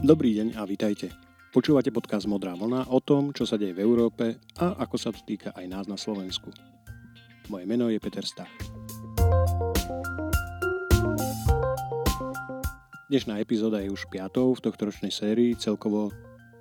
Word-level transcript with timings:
Dobrý 0.00 0.32
deň 0.32 0.56
a 0.56 0.64
vítajte. 0.64 1.12
Počúvate 1.52 1.92
podcast 1.92 2.24
Modrá 2.24 2.56
vlna 2.56 2.88
o 2.88 3.04
tom, 3.04 3.36
čo 3.36 3.44
sa 3.44 3.60
deje 3.60 3.76
v 3.76 3.84
Európe 3.84 4.40
a 4.56 4.72
ako 4.80 4.96
sa 4.96 5.12
to 5.12 5.20
týka 5.28 5.52
aj 5.52 5.68
nás 5.68 5.84
na 5.92 6.00
Slovensku. 6.00 6.48
Moje 7.52 7.68
meno 7.68 7.92
je 7.92 8.00
Peter 8.00 8.24
Stach. 8.24 8.48
Dnešná 13.12 13.44
epizóda 13.44 13.84
je 13.84 13.92
už 13.92 14.08
piatou 14.08 14.56
v 14.56 14.64
tohto 14.64 14.88
ročnej 14.88 15.12
sérii, 15.12 15.52
celkovo 15.60 16.08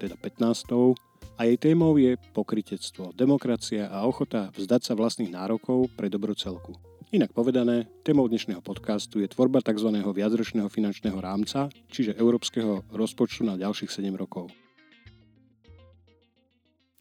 teda 0.03 0.19
15. 0.19 0.99
A 1.39 1.47
jej 1.47 1.55
témou 1.55 1.95
je 1.95 2.19
pokritectvo, 2.35 3.15
demokracia 3.15 3.87
a 3.87 4.03
ochota 4.03 4.51
vzdať 4.51 4.91
sa 4.91 4.99
vlastných 4.99 5.31
nárokov 5.31 5.87
pre 5.95 6.11
dobro 6.11 6.35
celku. 6.35 6.75
Inak 7.09 7.33
povedané, 7.33 7.89
témou 8.05 8.29
dnešného 8.29 8.61
podcastu 8.61 9.17
je 9.17 9.25
tvorba 9.25 9.65
tzv. 9.65 9.89
viacročného 9.89 10.69
finančného 10.69 11.17
rámca, 11.17 11.65
čiže 11.89 12.13
európskeho 12.13 12.85
rozpočtu 12.85 13.49
na 13.49 13.57
ďalších 13.57 13.89
7 13.89 14.13
rokov. 14.13 14.53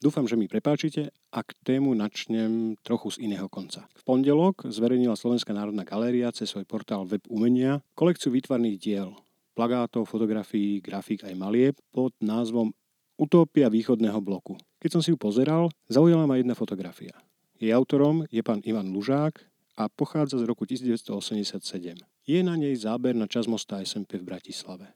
Dúfam, 0.00 0.24
že 0.24 0.40
mi 0.40 0.48
prepáčite, 0.48 1.12
ak 1.28 1.52
tému 1.60 1.92
načnem 1.92 2.80
trochu 2.80 3.20
z 3.20 3.28
iného 3.28 3.52
konca. 3.52 3.84
V 4.00 4.02
pondelok 4.08 4.64
zverejnila 4.72 5.12
Slovenská 5.12 5.52
národná 5.52 5.84
galéria 5.84 6.32
cez 6.32 6.56
svoj 6.56 6.64
portál 6.64 7.04
Web 7.04 7.28
umenia 7.28 7.84
kolekciu 7.92 8.32
výtvarných 8.32 8.80
diel, 8.80 9.12
plagátov, 9.52 10.08
fotografií, 10.08 10.80
grafík 10.80 11.28
aj 11.28 11.36
malieb 11.36 11.76
pod 11.92 12.16
názvom 12.24 12.72
Utópia 13.20 13.68
východného 13.68 14.24
bloku. 14.24 14.56
Keď 14.80 14.88
som 14.88 15.04
si 15.04 15.12
ju 15.12 15.20
pozeral, 15.20 15.68
zaujala 15.92 16.24
ma 16.24 16.40
jedna 16.40 16.56
fotografia. 16.56 17.12
Jej 17.60 17.76
autorom 17.76 18.24
je 18.32 18.40
pán 18.40 18.64
Ivan 18.64 18.88
Lužák, 18.88 19.57
a 19.78 19.86
pochádza 19.86 20.42
z 20.42 20.44
roku 20.50 20.66
1987. 20.66 22.02
Je 22.26 22.38
na 22.42 22.58
nej 22.58 22.74
záber 22.74 23.14
na 23.14 23.30
čas 23.30 23.46
mosta 23.46 23.78
SMP 23.78 24.18
v 24.18 24.26
Bratislave. 24.26 24.90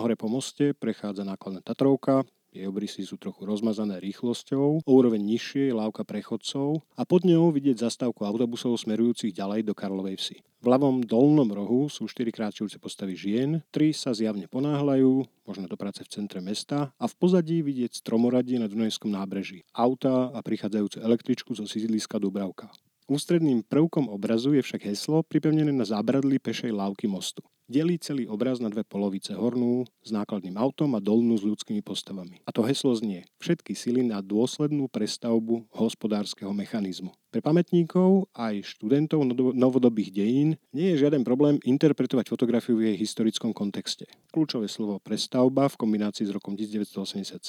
Hore 0.00 0.16
po 0.16 0.26
moste 0.26 0.72
prechádza 0.72 1.22
nákladná 1.22 1.60
Tatrovka, 1.60 2.24
jej 2.54 2.70
obrysy 2.70 3.02
sú 3.02 3.18
trochu 3.18 3.42
rozmazané 3.50 3.98
rýchlosťou, 3.98 4.86
o 4.86 4.90
úroveň 4.94 5.18
nižšie 5.18 5.68
je 5.68 5.74
lávka 5.74 6.06
prechodcov 6.06 6.86
a 6.94 7.02
pod 7.02 7.26
ňou 7.26 7.50
vidieť 7.50 7.82
zastávku 7.82 8.22
autobusov 8.22 8.78
smerujúcich 8.78 9.34
ďalej 9.34 9.66
do 9.66 9.74
Karlovej 9.74 10.16
vsi. 10.22 10.36
V 10.62 10.66
ľavom 10.70 11.02
dolnom 11.02 11.50
rohu 11.50 11.90
sú 11.90 12.06
4 12.06 12.30
kráčujúce 12.30 12.78
postavy 12.78 13.18
žien, 13.18 13.58
3 13.74 13.90
sa 13.90 14.14
zjavne 14.14 14.46
ponáhľajú, 14.46 15.26
možno 15.44 15.66
do 15.66 15.74
práce 15.74 16.06
v 16.06 16.12
centre 16.14 16.38
mesta 16.38 16.94
a 16.94 17.04
v 17.10 17.14
pozadí 17.18 17.58
vidieť 17.58 18.00
stromoradie 18.00 18.62
na 18.62 18.70
Dunajskom 18.70 19.10
nábreží, 19.10 19.66
auta 19.74 20.30
a 20.30 20.38
prichádzajúcu 20.38 21.02
električku 21.02 21.50
zo 21.58 21.66
sídliska 21.66 22.22
Dubravka. 22.22 22.70
Ústredným 23.04 23.60
prvkom 23.68 24.08
obrazu 24.08 24.56
je 24.56 24.64
však 24.64 24.88
heslo 24.88 25.20
pripevnené 25.20 25.68
na 25.68 25.84
zábradli 25.84 26.40
pešej 26.40 26.72
lávky 26.72 27.04
mostu. 27.04 27.44
Delí 27.64 27.96
celý 27.96 28.28
obraz 28.28 28.60
na 28.60 28.68
dve 28.68 28.84
polovice, 28.84 29.32
hornú 29.32 29.88
s 30.04 30.12
nákladným 30.12 30.52
autom 30.60 30.92
a 30.92 31.00
dolnú 31.00 31.32
s 31.32 31.48
ľudskými 31.48 31.80
postavami. 31.80 32.44
A 32.44 32.52
to 32.52 32.60
heslo 32.60 32.92
znie 32.92 33.24
všetky 33.40 33.72
sily 33.72 34.04
na 34.04 34.20
dôslednú 34.20 34.84
prestavbu 34.92 35.72
hospodárskeho 35.72 36.52
mechanizmu. 36.52 37.16
Pre 37.32 37.40
pamätníkov 37.42 38.30
aj 38.36 38.62
študentov 38.62 39.26
novodobých 39.56 40.12
dejín 40.12 40.60
nie 40.70 40.92
je 40.92 41.08
žiaden 41.08 41.24
problém 41.24 41.56
interpretovať 41.64 42.30
fotografiu 42.30 42.78
v 42.78 42.92
jej 42.92 42.96
historickom 43.00 43.56
kontexte. 43.56 44.06
Kľúčové 44.30 44.68
slovo 44.70 45.00
prestavba 45.02 45.66
v 45.66 45.74
kombinácii 45.74 46.30
s 46.30 46.36
rokom 46.36 46.54
1987 46.54 47.40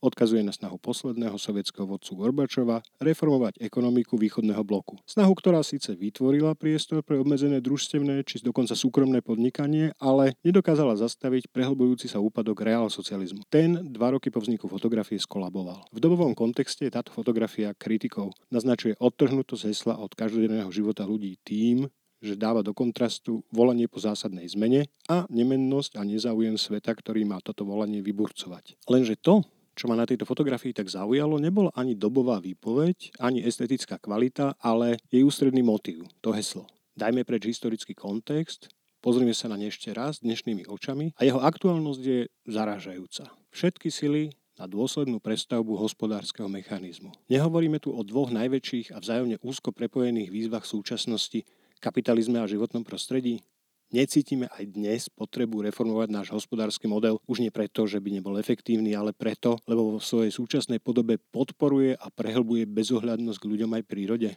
odkazuje 0.00 0.40
na 0.46 0.56
snahu 0.56 0.80
posledného 0.80 1.36
sovietského 1.36 1.84
vodcu 1.84 2.16
Gorbačova 2.16 2.80
reformovať 3.02 3.60
ekonomiku 3.60 4.16
východného 4.16 4.62
bloku. 4.64 4.96
Snahu, 5.04 5.36
ktorá 5.36 5.60
síce 5.60 5.92
vytvorila 5.92 6.56
priestor 6.56 7.04
pre 7.04 7.20
obmedzené 7.20 7.60
družstevné 7.60 8.24
či 8.24 8.40
dokonca 8.40 8.72
súkromné 8.72 9.20
podniky, 9.20 9.55
podnikanie, 9.56 9.96
ale 9.96 10.36
nedokázala 10.44 11.00
zastaviť 11.00 11.48
prehlbujúci 11.48 12.12
sa 12.12 12.20
úpadok 12.20 12.68
socializmu. 12.92 13.40
Ten 13.48 13.88
dva 13.88 14.12
roky 14.12 14.28
po 14.28 14.44
vzniku 14.44 14.68
fotografie 14.68 15.16
skolaboval. 15.16 15.80
V 15.96 15.96
dobovom 15.96 16.36
kontexte 16.36 16.84
je 16.84 16.92
táto 16.92 17.08
fotografia 17.16 17.72
kritikou. 17.72 18.28
Naznačuje 18.52 19.00
odtrhnutosť 19.00 19.64
hesla 19.64 19.96
od 19.96 20.12
každodenného 20.12 20.68
života 20.68 21.08
ľudí 21.08 21.40
tým, 21.40 21.88
že 22.20 22.36
dáva 22.36 22.60
do 22.60 22.76
kontrastu 22.76 23.48
volanie 23.48 23.88
po 23.88 23.96
zásadnej 23.96 24.44
zmene 24.52 24.92
a 25.08 25.24
nemennosť 25.32 25.96
a 25.96 26.04
nezáujem 26.04 26.60
sveta, 26.60 26.92
ktorý 26.92 27.24
má 27.24 27.40
toto 27.40 27.64
volanie 27.64 28.04
vyburcovať. 28.04 28.76
Lenže 28.92 29.16
to, 29.16 29.40
čo 29.72 29.88
ma 29.88 29.96
na 29.96 30.04
tejto 30.04 30.28
fotografii 30.28 30.76
tak 30.76 30.92
zaujalo, 30.92 31.40
nebol 31.40 31.72
ani 31.72 31.96
dobová 31.96 32.44
výpoveď, 32.44 33.16
ani 33.24 33.40
estetická 33.40 33.96
kvalita, 33.96 34.52
ale 34.60 35.00
jej 35.08 35.24
ústredný 35.24 35.64
motív, 35.64 36.04
to 36.20 36.32
heslo. 36.36 36.68
Dajme 36.96 37.28
preč 37.28 37.44
historický 37.44 37.92
kontext, 37.92 38.72
Pozrime 39.06 39.38
sa 39.38 39.46
na 39.46 39.54
ne 39.54 39.70
ešte 39.70 39.94
raz 39.94 40.18
dnešnými 40.18 40.66
očami 40.66 41.14
a 41.14 41.22
jeho 41.22 41.38
aktuálnosť 41.38 42.02
je 42.02 42.26
zarážajúca. 42.50 43.30
Všetky 43.54 43.86
sily 43.86 44.34
na 44.58 44.66
dôslednú 44.66 45.22
prestavbu 45.22 45.78
hospodárskeho 45.78 46.50
mechanizmu. 46.50 47.14
Nehovoríme 47.30 47.78
tu 47.78 47.94
o 47.94 48.02
dvoch 48.02 48.34
najväčších 48.34 48.90
a 48.90 48.98
vzájomne 48.98 49.38
úzko 49.46 49.70
prepojených 49.70 50.34
výzvach 50.34 50.66
súčasnosti, 50.66 51.46
kapitalizme 51.78 52.42
a 52.42 52.50
životnom 52.50 52.82
prostredí? 52.82 53.46
Necítime 53.94 54.50
aj 54.50 54.74
dnes 54.74 55.06
potrebu 55.06 55.62
reformovať 55.70 56.10
náš 56.10 56.34
hospodársky 56.34 56.90
model 56.90 57.22
už 57.30 57.46
nie 57.46 57.54
preto, 57.54 57.86
že 57.86 58.02
by 58.02 58.10
nebol 58.10 58.34
efektívny, 58.42 58.98
ale 58.98 59.14
preto, 59.14 59.62
lebo 59.70 59.94
vo 59.94 60.00
svojej 60.02 60.34
súčasnej 60.34 60.82
podobe 60.82 61.22
podporuje 61.30 61.94
a 61.94 62.10
prehlbuje 62.10 62.66
bezohľadnosť 62.66 63.38
k 63.38 63.48
ľuďom 63.54 63.70
aj 63.70 63.82
prírode. 63.86 64.34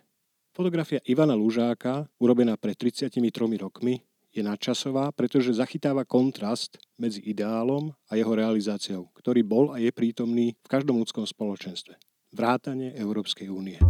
Fotografia 0.53 1.02
Ivana 1.09 1.34
Lužáka, 1.34 2.06
urobená 2.22 2.53
pred 2.53 2.78
33 2.78 3.18
rokmi, 3.58 4.06
je 4.29 4.41
nadčasová, 4.45 5.09
pretože 5.13 5.57
zachytáva 5.57 6.06
kontrast 6.06 6.78
medzi 7.01 7.22
ideálom 7.25 7.90
a 8.09 8.13
jeho 8.13 8.34
realizáciou, 8.34 9.09
ktorý 9.17 9.41
bol 9.41 9.66
a 9.73 9.81
je 9.81 9.90
prítomný 9.90 10.53
v 10.62 10.67
každom 10.69 11.01
ľudskom 11.01 11.25
spoločenstve. 11.25 11.97
Vrátanie 12.29 12.94
Európskej 12.94 13.50
únie. 13.50 13.81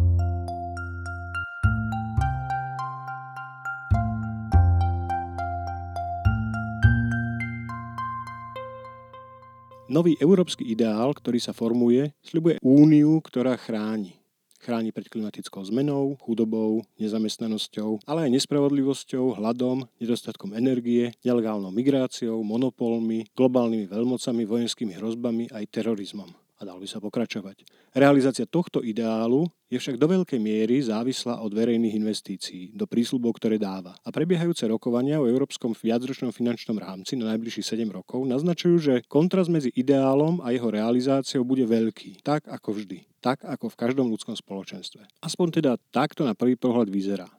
Nový 9.89 10.13
európsky 10.21 10.69
ideál, 10.69 11.17
ktorý 11.17 11.41
sa 11.41 11.49
formuje, 11.49 12.13
sľubuje 12.21 12.61
úniu, 12.61 13.17
ktorá 13.25 13.57
chráni 13.57 14.18
chráni 14.59 14.91
pred 14.91 15.07
klimatickou 15.07 15.63
zmenou, 15.63 16.19
chudobou, 16.19 16.83
nezamestnanosťou, 16.99 18.03
ale 18.03 18.27
aj 18.27 18.35
nespravodlivosťou, 18.35 19.39
hladom, 19.39 19.87
nedostatkom 20.03 20.51
energie, 20.53 21.15
nelegálnou 21.23 21.71
migráciou, 21.71 22.43
monopolmi, 22.43 23.31
globálnymi 23.33 23.87
veľmocami, 23.87 24.43
vojenskými 24.43 24.93
hrozbami 24.99 25.47
aj 25.55 25.63
terorizmom 25.71 26.48
a 26.59 26.67
dal 26.67 26.75
by 26.75 26.87
sa 26.87 26.99
pokračovať. 26.99 27.63
Realizácia 27.95 28.43
tohto 28.43 28.83
ideálu 28.83 29.47
je 29.71 29.79
však 29.79 29.95
do 29.95 30.11
veľkej 30.11 30.39
miery 30.43 30.83
závislá 30.83 31.39
od 31.39 31.55
verejných 31.55 31.95
investícií, 31.95 32.75
do 32.75 32.83
prísľubov, 32.83 33.39
ktoré 33.39 33.55
dáva. 33.55 33.95
A 34.03 34.11
prebiehajúce 34.11 34.67
rokovania 34.67 35.23
o 35.23 35.29
Európskom 35.29 35.71
viacročnom 35.71 36.35
finančnom 36.35 36.75
rámci 36.75 37.15
na 37.15 37.31
najbližších 37.31 37.79
7 37.79 37.87
rokov 37.95 38.27
naznačujú, 38.27 38.75
že 38.77 38.93
kontrast 39.07 39.47
medzi 39.47 39.71
ideálom 39.71 40.43
a 40.43 40.51
jeho 40.51 40.67
realizáciou 40.67 41.47
bude 41.47 41.63
veľký, 41.63 42.19
tak 42.27 42.43
ako 42.51 42.75
vždy, 42.75 43.07
tak 43.23 43.39
ako 43.47 43.71
v 43.71 43.79
každom 43.79 44.11
ľudskom 44.11 44.35
spoločenstve. 44.35 45.23
Aspoň 45.23 45.63
teda 45.63 45.71
takto 45.95 46.27
na 46.27 46.35
prvý 46.35 46.59
pohľad 46.59 46.91
vyzerá. 46.91 47.31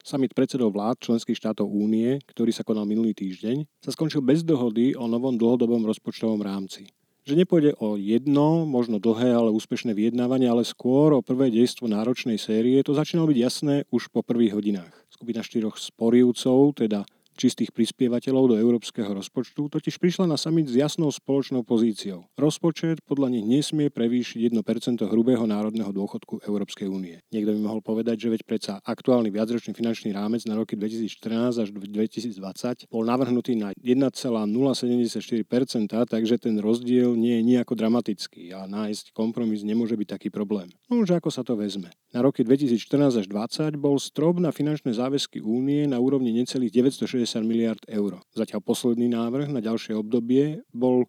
Summit 0.00 0.32
predsedov 0.32 0.72
vlád 0.72 0.96
členských 0.96 1.36
štátov 1.36 1.68
únie, 1.68 2.24
ktorý 2.24 2.56
sa 2.56 2.64
konal 2.64 2.88
minulý 2.88 3.12
týždeň, 3.12 3.84
sa 3.84 3.92
skončil 3.92 4.24
bez 4.24 4.40
dohody 4.40 4.96
o 4.96 5.04
novom 5.04 5.36
dlhodobom 5.36 5.84
rozpočtovom 5.84 6.40
rámci 6.40 6.88
že 7.28 7.34
nepôjde 7.36 7.76
o 7.78 8.00
jedno, 8.00 8.64
možno 8.64 8.96
dlhé, 8.96 9.36
ale 9.36 9.52
úspešné 9.52 9.92
vyjednávanie, 9.92 10.48
ale 10.48 10.64
skôr 10.64 11.12
o 11.12 11.24
prvé 11.24 11.52
dejstvo 11.52 11.86
náročnej 11.86 12.40
série, 12.40 12.80
to 12.80 12.96
začínalo 12.96 13.28
byť 13.28 13.38
jasné 13.38 13.74
už 13.92 14.08
po 14.08 14.24
prvých 14.24 14.56
hodinách. 14.56 14.92
Skupina 15.12 15.44
štyroch 15.44 15.76
sporivcov, 15.76 16.80
teda 16.80 17.04
čistých 17.40 17.72
prispievateľov 17.72 18.52
do 18.52 18.60
európskeho 18.60 19.16
rozpočtu 19.16 19.72
totiž 19.72 19.96
prišla 19.96 20.28
na 20.28 20.36
summit 20.36 20.68
s 20.68 20.76
jasnou 20.76 21.08
spoločnou 21.08 21.64
pozíciou. 21.64 22.28
Rozpočet 22.36 23.00
podľa 23.08 23.32
nich 23.32 23.48
nesmie 23.48 23.88
prevýšiť 23.88 24.52
1% 24.52 25.08
hrubého 25.08 25.48
národného 25.48 25.88
dôchodku 25.88 26.44
Európskej 26.44 26.92
únie. 26.92 27.24
Niekto 27.32 27.56
by 27.56 27.60
mohol 27.64 27.80
povedať, 27.80 28.28
že 28.28 28.36
veď 28.36 28.42
predsa 28.44 28.76
aktuálny 28.84 29.32
viacročný 29.32 29.72
finančný 29.72 30.12
rámec 30.12 30.44
na 30.44 30.60
roky 30.60 30.76
2014 30.76 31.64
až 31.64 31.72
2020 31.72 32.92
bol 32.92 33.08
navrhnutý 33.08 33.56
na 33.56 33.72
1,074%, 33.80 35.48
takže 35.88 36.34
ten 36.36 36.60
rozdiel 36.60 37.16
nie 37.16 37.40
je 37.40 37.42
nejako 37.56 37.72
dramatický 37.72 38.52
a 38.52 38.68
nájsť 38.68 39.16
kompromis 39.16 39.64
nemôže 39.64 39.96
byť 39.96 40.08
taký 40.18 40.28
problém. 40.28 40.68
No 40.92 41.00
už 41.00 41.16
ako 41.16 41.32
sa 41.32 41.40
to 41.40 41.56
vezme. 41.56 41.88
Na 42.10 42.26
roky 42.26 42.42
2014 42.42 43.22
až 43.22 43.26
2020 43.30 43.78
bol 43.78 43.94
strop 44.02 44.42
na 44.42 44.50
finančné 44.50 44.90
záväzky 44.90 45.38
únie 45.38 45.86
na 45.86 46.02
úrovni 46.02 46.34
necelých 46.34 46.74
960 46.74 47.29
160 47.30 47.46
miliard 47.46 47.82
eur. 47.86 48.18
Zatiaľ 48.34 48.58
posledný 48.66 49.06
návrh 49.06 49.54
na 49.54 49.62
ďalšie 49.62 49.94
obdobie 49.94 50.66
bol 50.74 51.06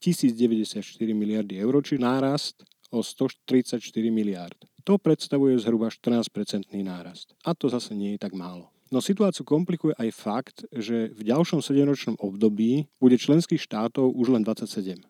1094 0.00 0.80
miliardy 1.12 1.60
eur, 1.60 1.76
či 1.84 2.00
nárast 2.00 2.64
o 2.88 3.04
134 3.04 3.76
miliard. 4.08 4.56
To 4.88 4.96
predstavuje 4.96 5.60
zhruba 5.60 5.92
14-percentný 5.92 6.80
nárast. 6.80 7.36
A 7.44 7.52
to 7.52 7.68
zase 7.68 7.92
nie 7.92 8.16
je 8.16 8.24
tak 8.24 8.32
málo. 8.32 8.72
No 8.88 9.04
situáciu 9.04 9.44
komplikuje 9.44 9.92
aj 10.00 10.08
fakt, 10.16 10.56
že 10.72 11.12
v 11.12 11.20
ďalšom 11.28 11.60
7-ročnom 11.60 12.16
období 12.16 12.88
bude 12.96 13.20
členských 13.20 13.60
štátov 13.60 14.16
už 14.16 14.32
len 14.32 14.40
27. 14.40 15.04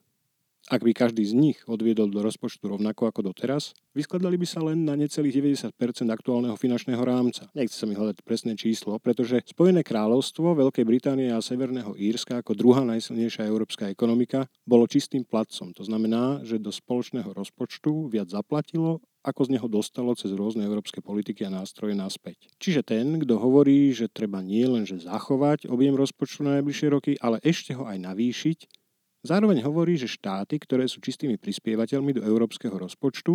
Ak 0.68 0.84
by 0.84 0.92
každý 0.92 1.24
z 1.24 1.32
nich 1.32 1.58
odviedol 1.64 2.12
do 2.12 2.20
rozpočtu 2.20 2.68
rovnako 2.68 3.08
ako 3.08 3.32
doteraz, 3.32 3.72
vyskladali 3.96 4.36
by 4.36 4.44
sa 4.44 4.60
len 4.60 4.84
na 4.84 5.00
necelých 5.00 5.72
90% 5.72 5.72
aktuálneho 6.12 6.60
finančného 6.60 7.00
rámca. 7.00 7.48
Nechce 7.56 7.72
sa 7.72 7.88
mi 7.88 7.96
hľadať 7.96 8.20
presné 8.20 8.52
číslo, 8.52 9.00
pretože 9.00 9.40
Spojené 9.48 9.80
kráľovstvo, 9.80 10.52
Veľkej 10.52 10.84
Británie 10.84 11.32
a 11.32 11.40
Severného 11.40 11.96
Írska 11.96 12.44
ako 12.44 12.52
druhá 12.52 12.84
najsilnejšia 12.84 13.48
európska 13.48 13.88
ekonomika 13.88 14.44
bolo 14.68 14.84
čistým 14.84 15.24
placom. 15.24 15.72
To 15.72 15.88
znamená, 15.88 16.44
že 16.44 16.60
do 16.60 16.68
spoločného 16.68 17.32
rozpočtu 17.32 18.12
viac 18.12 18.28
zaplatilo 18.28 19.00
ako 19.24 19.48
z 19.48 19.56
neho 19.56 19.68
dostalo 19.72 20.12
cez 20.16 20.32
rôzne 20.36 20.64
európske 20.64 21.00
politiky 21.00 21.48
a 21.48 21.52
nástroje 21.52 21.96
naspäť. 21.96 22.48
Čiže 22.60 22.84
ten, 22.84 23.18
kto 23.20 23.40
hovorí, 23.40 23.92
že 23.92 24.08
treba 24.08 24.40
nie 24.44 24.64
len 24.64 24.84
zachovať 24.88 25.68
objem 25.68 25.96
rozpočtu 25.96 26.44
na 26.44 26.60
najbližšie 26.60 26.88
roky, 26.88 27.12
ale 27.20 27.42
ešte 27.44 27.76
ho 27.76 27.84
aj 27.84 27.98
navýšiť, 27.98 28.58
Zároveň 29.26 29.66
hovorí, 29.66 29.98
že 29.98 30.06
štáty, 30.06 30.62
ktoré 30.62 30.86
sú 30.86 31.02
čistými 31.02 31.34
prispievateľmi 31.36 32.14
do 32.14 32.22
európskeho 32.22 32.74
rozpočtu, 32.74 33.34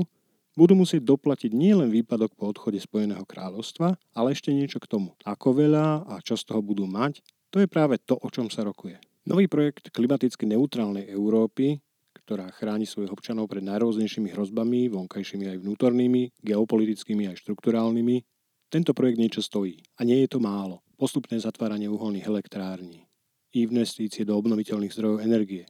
budú 0.54 0.74
musieť 0.78 1.02
doplatiť 1.04 1.52
nielen 1.52 1.90
výpadok 1.90 2.38
po 2.38 2.54
odchode 2.54 2.78
Spojeného 2.78 3.26
kráľovstva, 3.26 3.98
ale 4.14 4.38
ešte 4.38 4.54
niečo 4.54 4.78
k 4.78 4.88
tomu. 4.88 5.18
Ako 5.26 5.58
veľa 5.58 6.08
a 6.08 6.22
čo 6.22 6.38
z 6.38 6.46
toho 6.46 6.62
budú 6.62 6.86
mať, 6.86 7.26
to 7.50 7.62
je 7.62 7.68
práve 7.68 7.98
to, 8.02 8.18
o 8.18 8.28
čom 8.30 8.48
sa 8.54 8.62
rokuje. 8.62 8.98
Nový 9.26 9.50
projekt 9.50 9.90
klimaticky 9.90 10.46
neutrálnej 10.46 11.10
Európy, 11.10 11.82
ktorá 12.24 12.48
chráni 12.56 12.88
svojich 12.88 13.12
občanov 13.12 13.52
pred 13.52 13.66
najrôznejšími 13.66 14.32
hrozbami, 14.32 14.88
vonkajšími 14.88 15.52
aj 15.52 15.58
vnútornými, 15.60 16.40
geopolitickými 16.40 17.28
aj 17.28 17.44
štrukturálnymi, 17.44 18.24
tento 18.72 18.96
projekt 18.96 19.20
niečo 19.20 19.42
stojí. 19.44 19.84
A 20.00 20.08
nie 20.08 20.24
je 20.24 20.34
to 20.34 20.40
málo. 20.40 20.82
Postupné 20.98 21.38
zatváranie 21.38 21.92
uholných 21.92 22.26
elektrární, 22.26 23.06
investície 23.54 24.26
do 24.26 24.34
obnoviteľných 24.34 24.94
zdrojov 24.94 25.22
energie, 25.22 25.70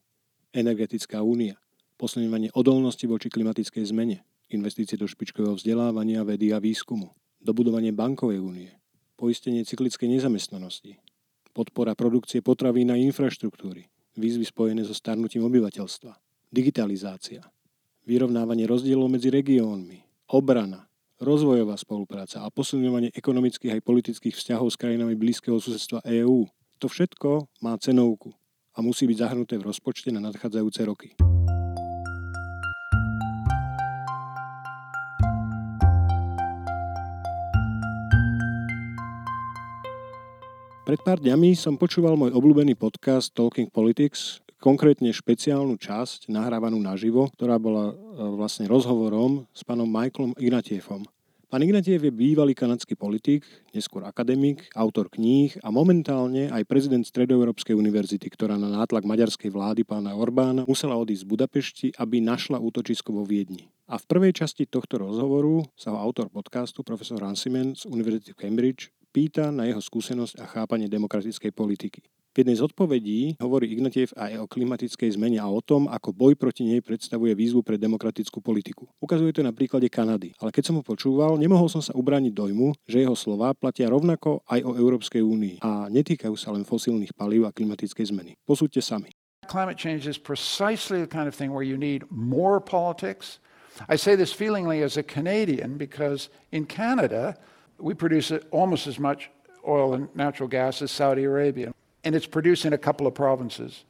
energetická 0.56 1.20
únia, 1.20 1.60
posilňovanie 2.00 2.56
odolnosti 2.56 3.04
voči 3.04 3.28
klimatickej 3.28 3.84
zmene, 3.92 4.24
investície 4.52 4.96
do 4.96 5.10
špičkového 5.10 5.60
vzdelávania, 5.60 6.24
vedy 6.24 6.56
a 6.56 6.64
výskumu, 6.64 7.12
dobudovanie 7.44 7.92
bankovej 7.92 8.40
únie, 8.40 8.72
poistenie 9.20 9.68
cyklickej 9.68 10.08
nezamestnanosti, 10.08 11.00
podpora 11.52 11.94
produkcie 11.94 12.40
potravín 12.40 12.94
a 12.94 12.98
infraštruktúry, 12.98 13.92
výzvy 14.16 14.46
spojené 14.48 14.88
so 14.88 14.96
starnutím 14.96 15.44
obyvateľstva, 15.44 16.12
digitalizácia, 16.54 17.44
vyrovnávanie 18.08 18.64
rozdielov 18.70 19.12
medzi 19.12 19.28
regiónmi, 19.28 20.04
obrana, 20.32 20.88
rozvojová 21.24 21.80
spolupráca 21.80 22.44
a 22.44 22.52
posilňovanie 22.52 23.16
ekonomických 23.16 23.80
aj 23.80 23.82
politických 23.86 24.36
vzťahov 24.36 24.72
s 24.72 24.80
krajinami 24.80 25.16
blízkeho 25.16 25.56
susedstva 25.58 26.04
EÚ, 26.04 26.46
to 26.84 26.92
všetko 26.92 27.48
má 27.64 27.80
cenovku 27.80 28.36
a 28.76 28.84
musí 28.84 29.08
byť 29.08 29.16
zahrnuté 29.24 29.56
v 29.56 29.72
rozpočte 29.72 30.12
na 30.12 30.20
nadchádzajúce 30.20 30.84
roky. 30.84 31.16
Pred 40.84 41.00
pár 41.08 41.24
dňami 41.24 41.56
som 41.56 41.80
počúval 41.80 42.20
môj 42.20 42.36
obľúbený 42.36 42.76
podcast 42.76 43.32
Talking 43.32 43.72
Politics, 43.72 44.44
konkrétne 44.60 45.16
špeciálnu 45.16 45.80
časť 45.80 46.28
nahrávanú 46.28 46.84
naživo, 46.84 47.32
ktorá 47.32 47.56
bola 47.56 47.96
e, 47.96 48.28
vlastne 48.36 48.68
rozhovorom 48.68 49.48
s 49.56 49.64
pánom 49.64 49.88
Michaelom 49.88 50.36
Ignatievom. 50.36 51.08
Pán 51.54 51.62
Ignatiev 51.62 52.02
je 52.02 52.10
bývalý 52.10 52.58
kanadský 52.58 52.98
politik, 52.98 53.46
neskôr 53.78 54.02
akademik, 54.10 54.74
autor 54.74 55.06
kníh 55.06 55.54
a 55.62 55.70
momentálne 55.70 56.50
aj 56.50 56.66
prezident 56.66 57.06
Stredoeurópskej 57.06 57.78
univerzity, 57.78 58.26
ktorá 58.26 58.58
na 58.58 58.74
nátlak 58.74 59.06
maďarskej 59.06 59.54
vlády 59.54 59.86
pána 59.86 60.18
Orbána 60.18 60.66
musela 60.66 60.98
odísť 60.98 61.22
z 61.22 61.30
Budapešti, 61.30 61.88
aby 62.02 62.26
našla 62.26 62.58
útočisko 62.58 63.14
vo 63.14 63.22
Viedni. 63.22 63.70
A 63.86 64.02
v 64.02 64.06
prvej 64.10 64.34
časti 64.34 64.66
tohto 64.66 64.98
rozhovoru 64.98 65.62
sa 65.78 65.94
ho 65.94 66.02
autor 66.02 66.34
podcastu, 66.34 66.82
profesor 66.82 67.22
Ransimen 67.22 67.78
z 67.78 67.86
Univerzity 67.86 68.34
Cambridge, 68.34 68.90
pýta 69.14 69.54
na 69.54 69.70
jeho 69.70 69.78
skúsenosť 69.78 70.42
a 70.42 70.50
chápanie 70.50 70.90
demokratickej 70.90 71.54
politiky. 71.54 72.02
V 72.34 72.42
jednej 72.42 72.58
z 72.58 72.66
odpovedí 72.66 73.38
hovorí 73.38 73.78
Ignatiev 73.78 74.10
aj 74.18 74.42
o 74.42 74.50
klimatickej 74.50 75.22
zmene 75.22 75.38
a 75.38 75.46
o 75.46 75.62
tom, 75.62 75.86
ako 75.86 76.18
boj 76.18 76.34
proti 76.34 76.66
nej 76.66 76.82
predstavuje 76.82 77.30
výzvu 77.38 77.62
pre 77.62 77.78
demokratickú 77.78 78.42
politiku. 78.42 78.90
Ukazuje 78.98 79.30
to 79.38 79.46
na 79.46 79.54
príklade 79.54 79.86
Kanady, 79.86 80.34
ale 80.42 80.50
keď 80.50 80.64
som 80.66 80.82
ho 80.82 80.84
počúval, 80.84 81.38
nemohol 81.38 81.70
som 81.70 81.86
sa 81.86 81.94
ubrániť 81.94 82.34
dojmu, 82.34 82.74
že 82.90 83.06
jeho 83.06 83.14
slova 83.14 83.54
platia 83.54 83.86
rovnako 83.86 84.42
aj 84.50 84.66
o 84.66 84.74
Európskej 84.74 85.22
únii 85.22 85.62
a 85.62 85.86
netýkajú 85.94 86.34
sa 86.34 86.50
len 86.50 86.66
fosílnych 86.66 87.14
palív 87.14 87.46
a 87.46 87.54
klimatickej 87.54 88.10
zmeny. 88.10 88.34
Posúďte 88.50 88.82
sami. 88.82 89.14
Climate 89.46 89.78
change 89.78 90.10
is 90.10 90.18
precisely 90.18 91.06
the 91.06 91.12
kind 91.12 91.30
of 91.30 91.38
thing 91.38 91.54
where 91.54 91.62
you 91.62 91.78
need 91.78 92.02
more 92.10 92.58
politics. 92.58 93.38
I 93.86 93.94
say 93.94 94.18
this 94.18 94.34
feelingly 94.34 94.82
as 94.82 94.98
a 94.98 95.06
Canadian 95.06 95.78
because 95.78 96.34
in 96.50 96.66
Canada, 96.66 97.38
we 97.78 97.94
produce 97.94 98.34
almost 98.50 98.90
as 98.90 98.98
much 98.98 99.30
oil 99.62 99.94
and 99.94 100.10
natural 100.18 100.50
gas 100.50 100.82
as 100.82 100.90
Saudi 100.90 101.30
Arabia 101.30 101.78
and 102.04 102.16
it's 102.16 102.26
produced 102.26 102.66
in 102.66 102.74
a 102.74 102.78
couple 102.78 103.08
of 103.08 103.14
provinces. 103.14 103.84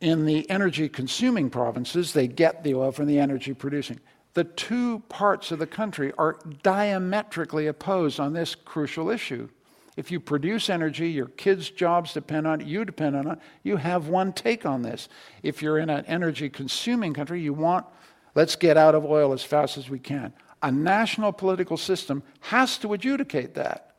In 0.00 0.26
the 0.26 0.48
energy 0.50 0.88
consuming 0.88 1.50
provinces, 1.50 2.12
they 2.12 2.28
get 2.28 2.62
the 2.62 2.74
oil 2.74 2.92
from 2.92 3.06
the 3.06 3.18
energy 3.18 3.54
producing. 3.54 3.98
The 4.34 4.44
two 4.44 5.00
parts 5.08 5.50
of 5.50 5.58
the 5.58 5.66
country 5.66 6.12
are 6.18 6.38
diametrically 6.62 7.66
opposed 7.66 8.20
on 8.20 8.34
this 8.34 8.54
crucial 8.54 9.08
issue. 9.08 9.48
If 9.96 10.10
you 10.10 10.20
produce 10.20 10.68
energy, 10.68 11.08
your 11.08 11.28
kids' 11.28 11.70
jobs 11.70 12.12
depend 12.12 12.46
on 12.46 12.60
it, 12.60 12.66
you 12.66 12.84
depend 12.84 13.16
on 13.16 13.28
it, 13.28 13.38
you 13.62 13.78
have 13.78 14.08
one 14.08 14.34
take 14.34 14.66
on 14.66 14.82
this. 14.82 15.08
If 15.42 15.62
you're 15.62 15.78
in 15.78 15.88
an 15.88 16.04
energy 16.04 16.50
consuming 16.50 17.14
country, 17.14 17.40
you 17.40 17.54
want, 17.54 17.86
let's 18.34 18.56
get 18.56 18.76
out 18.76 18.94
of 18.94 19.06
oil 19.06 19.32
as 19.32 19.42
fast 19.42 19.78
as 19.78 19.88
we 19.88 19.98
can. 19.98 20.34
A 20.62 20.70
national 20.70 21.32
political 21.32 21.78
system 21.78 22.22
has 22.40 22.76
to 22.78 22.92
adjudicate 22.92 23.54
that. 23.54 23.94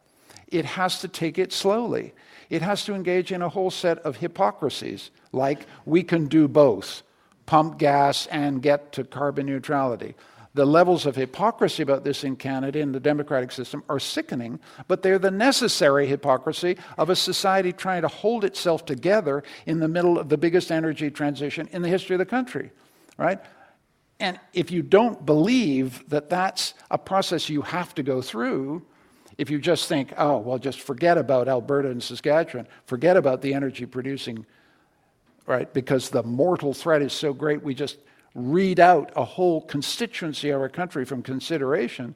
It 0.50 0.66
has 0.66 1.01
to 1.01 1.07
take 1.07 1.40
it 1.40 1.51
slowly 1.51 2.13
it 2.49 2.61
has 2.61 2.85
to 2.85 2.94
engage 2.94 3.31
in 3.31 3.41
a 3.41 3.49
whole 3.49 3.71
set 3.71 3.99
of 3.99 4.17
hypocrisies, 4.17 5.11
like 5.31 5.65
we 5.85 6.03
can 6.03 6.27
do 6.27 6.47
both 6.47 7.03
pump 7.45 7.77
gas 7.77 8.27
and 8.27 8.61
get 8.61 8.91
to 8.91 9.03
carbon 9.03 9.45
neutrality. 9.45 10.15
The 10.53 10.65
levels 10.65 11.05
of 11.05 11.15
hypocrisy 11.15 11.83
about 11.83 12.03
this 12.03 12.23
in 12.23 12.35
Canada 12.35 12.79
in 12.79 12.91
the 12.91 12.99
democratic 12.99 13.51
system 13.51 13.83
are 13.89 13.99
sickening, 13.99 14.59
but 14.87 15.04
they're 15.04 15.19
the 15.19 15.30
necessary 15.30 16.07
hypocrisy 16.07 16.77
of 16.97 17.09
a 17.09 17.16
society 17.16 17.71
trying 17.71 18.01
to 18.01 18.07
hold 18.07 18.44
itself 18.44 18.85
together 18.85 19.44
in 19.68 19.80
the 19.80 19.87
middle 19.87 20.18
of 20.18 20.30
the 20.30 20.37
biggest 20.37 20.71
energy 20.71 21.11
transition 21.11 21.69
in 21.71 21.83
the 21.83 21.89
history 21.89 22.16
of 22.16 22.19
the 22.19 22.25
country, 22.25 22.71
right? 23.18 23.39
And 24.19 24.39
if 24.51 24.71
you 24.71 24.81
don't 24.81 25.25
believe 25.25 26.09
that 26.09 26.30
that's 26.30 26.73
a 26.89 26.97
process 26.97 27.49
you 27.49 27.61
have 27.61 27.94
to 27.95 28.04
go 28.04 28.21
through, 28.21 28.83
if 29.37 29.49
you 29.49 29.59
just 29.59 29.87
think, 29.87 30.13
oh, 30.17 30.39
well, 30.39 30.57
just 30.57 30.81
forget 30.81 31.17
about 31.17 31.47
Alberta 31.47 31.89
and 31.89 32.01
Saskatchewan, 32.01 32.67
forget 32.85 33.17
about 33.17 33.41
the 33.41 33.53
energy 33.53 33.85
producing, 33.85 34.45
right? 35.45 35.71
Because 35.73 36.09
the 36.09 36.23
mortal 36.23 36.73
threat 36.73 37.01
is 37.01 37.13
so 37.13 37.33
great, 37.33 37.61
we 37.61 37.75
just 37.75 37.97
read 38.33 38.79
out 38.79 39.11
a 39.15 39.23
whole 39.23 39.61
constituency 39.61 40.49
of 40.49 40.61
our 40.61 40.69
country 40.69 41.06
from 41.06 41.21
consideration, 41.21 42.15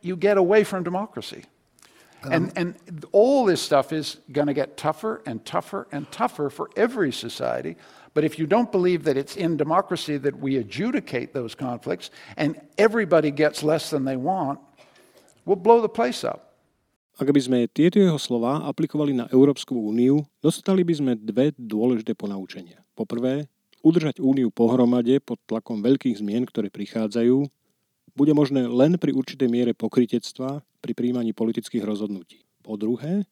you 0.00 0.16
get 0.16 0.38
away 0.38 0.64
from 0.64 0.82
democracy. 0.82 1.44
Um, 2.22 2.32
and, 2.32 2.52
and 2.56 3.04
all 3.12 3.46
this 3.46 3.62
stuff 3.62 3.92
is 3.92 4.18
going 4.30 4.46
to 4.46 4.54
get 4.54 4.76
tougher 4.76 5.22
and 5.24 5.44
tougher 5.44 5.88
and 5.90 6.10
tougher 6.12 6.50
for 6.50 6.68
every 6.76 7.12
society. 7.12 7.76
But 8.12 8.24
if 8.24 8.38
you 8.38 8.46
don't 8.46 8.70
believe 8.70 9.04
that 9.04 9.16
it's 9.16 9.36
in 9.36 9.56
democracy 9.56 10.18
that 10.18 10.38
we 10.38 10.56
adjudicate 10.56 11.32
those 11.32 11.54
conflicts 11.54 12.10
and 12.36 12.60
everybody 12.76 13.30
gets 13.30 13.62
less 13.62 13.88
than 13.88 14.04
they 14.04 14.16
want, 14.16 14.60
will 15.50 15.58
blow 15.58 15.82
the 15.82 15.90
place 15.90 16.22
up. 16.22 16.54
Ak 17.18 17.26
by 17.26 17.40
sme 17.42 17.58
tieto 17.66 17.98
jeho 17.98 18.16
slova 18.22 18.62
aplikovali 18.70 19.10
na 19.10 19.26
Európsku 19.34 19.74
úniu, 19.74 20.22
dostali 20.38 20.86
by 20.86 20.94
sme 20.94 21.12
dve 21.18 21.50
dôležité 21.58 22.14
ponaučenia. 22.14 22.80
Poprvé, 22.94 23.50
udržať 23.82 24.22
úniu 24.22 24.54
pohromade 24.54 25.18
pod 25.18 25.42
tlakom 25.50 25.82
veľkých 25.82 26.22
zmien, 26.22 26.46
ktoré 26.46 26.70
prichádzajú, 26.70 27.44
bude 28.14 28.32
možné 28.32 28.70
len 28.70 28.94
pri 28.94 29.10
určitej 29.10 29.50
miere 29.50 29.74
pokritectva 29.74 30.62
pri 30.80 30.92
príjmaní 30.94 31.34
politických 31.34 31.82
rozhodnutí. 31.82 32.46
Po 32.62 32.78
druhé, 32.78 33.26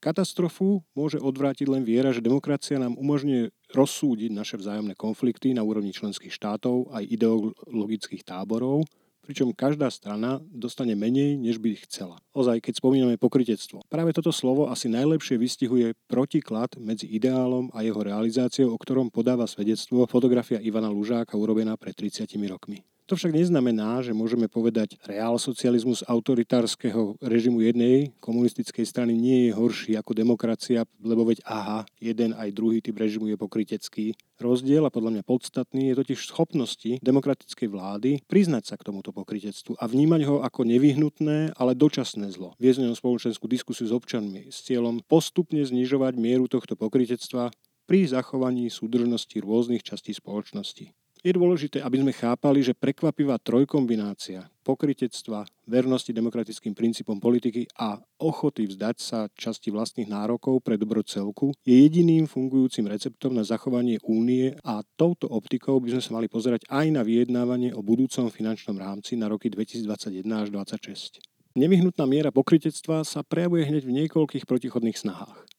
katastrofu 0.00 0.82
môže 0.96 1.20
odvrátiť 1.20 1.70
len 1.70 1.84
viera, 1.84 2.10
že 2.10 2.24
demokracia 2.24 2.80
nám 2.80 2.96
umožňuje 2.98 3.52
rozsúdiť 3.76 4.30
naše 4.32 4.56
vzájomné 4.58 4.98
konflikty 4.98 5.54
na 5.54 5.62
úrovni 5.62 5.94
členských 5.94 6.34
štátov 6.34 6.90
aj 6.90 7.04
ideologických 7.04 8.26
táborov 8.26 8.88
pričom 9.30 9.54
každá 9.54 9.86
strana 9.94 10.42
dostane 10.50 10.98
menej, 10.98 11.38
než 11.38 11.62
by 11.62 11.78
chcela. 11.86 12.18
Ozaj, 12.34 12.58
keď 12.66 12.82
spomíname 12.82 13.14
pokritectvo. 13.14 13.86
Práve 13.86 14.10
toto 14.10 14.34
slovo 14.34 14.66
asi 14.66 14.90
najlepšie 14.90 15.38
vystihuje 15.38 15.94
protiklad 16.10 16.74
medzi 16.82 17.06
ideálom 17.06 17.70
a 17.70 17.86
jeho 17.86 18.02
realizáciou, 18.02 18.74
o 18.74 18.82
ktorom 18.82 19.14
podáva 19.14 19.46
svedectvo 19.46 20.02
fotografia 20.10 20.58
Ivana 20.58 20.90
Lužáka 20.90 21.38
urobená 21.38 21.78
pred 21.78 21.94
30 21.94 22.26
rokmi. 22.50 22.82
To 23.10 23.18
však 23.18 23.34
neznamená, 23.34 24.06
že 24.06 24.14
môžeme 24.14 24.46
povedať, 24.46 24.94
reál 25.02 25.34
socializmus 25.34 26.06
autoritárskeho 26.06 27.18
režimu 27.18 27.58
jednej 27.58 28.14
komunistickej 28.22 28.86
strany 28.86 29.18
nie 29.18 29.50
je 29.50 29.58
horší 29.58 29.98
ako 29.98 30.14
demokracia, 30.14 30.86
lebo 31.02 31.26
veď 31.26 31.42
aha, 31.42 31.90
jeden 31.98 32.38
aj 32.38 32.54
druhý 32.54 32.78
typ 32.78 32.94
režimu 32.94 33.26
je 33.26 33.34
pokrytecký. 33.34 34.14
Rozdiel 34.38 34.86
a 34.86 34.94
podľa 34.94 35.18
mňa 35.18 35.22
podstatný 35.26 35.90
je 35.90 35.98
totiž 35.98 36.22
schopnosti 36.22 37.02
demokratickej 37.02 37.66
vlády 37.66 38.22
priznať 38.30 38.70
sa 38.70 38.78
k 38.78 38.86
tomuto 38.86 39.10
pokrytectvu 39.10 39.74
a 39.74 39.90
vnímať 39.90 40.30
ho 40.30 40.46
ako 40.46 40.70
nevyhnutné, 40.70 41.58
ale 41.58 41.74
dočasné 41.74 42.30
zlo. 42.30 42.54
Viesť 42.62 42.94
spoločenskú 42.94 43.50
diskusiu 43.50 43.90
s 43.90 43.96
občanmi 43.96 44.54
s 44.54 44.62
cieľom 44.62 45.02
postupne 45.02 45.66
znižovať 45.66 46.14
mieru 46.14 46.46
tohto 46.46 46.78
pokrytectva 46.78 47.50
pri 47.90 48.06
zachovaní 48.06 48.70
súdržnosti 48.70 49.34
rôznych 49.42 49.82
častí 49.82 50.14
spoločnosti. 50.14 50.94
Je 51.20 51.36
dôležité, 51.36 51.84
aby 51.84 52.00
sme 52.00 52.16
chápali, 52.16 52.64
že 52.64 52.72
prekvapivá 52.72 53.36
trojkombinácia 53.36 54.48
pokritectva, 54.64 55.44
vernosti 55.68 56.16
demokratickým 56.16 56.72
princípom 56.72 57.20
politiky 57.20 57.68
a 57.76 58.00
ochoty 58.16 58.64
vzdať 58.64 58.96
sa 58.96 59.28
časti 59.36 59.68
vlastných 59.68 60.08
nárokov 60.08 60.64
pre 60.64 60.80
dobro 60.80 61.04
celku 61.04 61.52
je 61.60 61.76
jediným 61.76 62.24
fungujúcim 62.24 62.88
receptom 62.88 63.36
na 63.36 63.44
zachovanie 63.44 64.00
únie 64.00 64.56
a 64.64 64.80
touto 64.96 65.28
optikou 65.28 65.76
by 65.84 65.98
sme 65.98 66.02
sa 66.04 66.10
mali 66.16 66.26
pozerať 66.32 66.64
aj 66.72 66.86
na 66.88 67.04
vyjednávanie 67.04 67.76
o 67.76 67.84
budúcom 67.84 68.32
finančnom 68.32 68.80
rámci 68.80 69.20
na 69.20 69.28
roky 69.28 69.52
2021 69.52 70.24
až 70.24 70.48
2026. 70.56 71.20
Nevyhnutná 71.52 72.06
miera 72.06 72.30
pokritectva 72.30 73.02
sa 73.02 73.20
prejavuje 73.26 73.68
hneď 73.68 73.82
v 73.82 73.94
niekoľkých 74.04 74.46
protichodných 74.46 74.96
snahách. 74.96 75.49